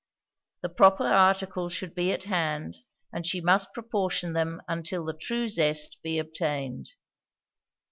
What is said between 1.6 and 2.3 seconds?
should be at